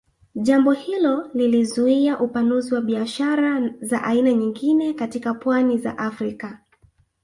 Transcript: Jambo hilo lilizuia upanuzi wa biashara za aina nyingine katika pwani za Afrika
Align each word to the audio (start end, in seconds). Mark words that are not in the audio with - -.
Jambo 0.35 0.71
hilo 0.71 1.29
lilizuia 1.33 2.19
upanuzi 2.19 2.73
wa 2.75 2.81
biashara 2.81 3.73
za 3.81 4.03
aina 4.03 4.33
nyingine 4.33 4.93
katika 4.93 5.33
pwani 5.33 5.77
za 5.77 5.97
Afrika 5.97 6.59